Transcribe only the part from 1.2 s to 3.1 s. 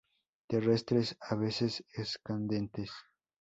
veces escandentes.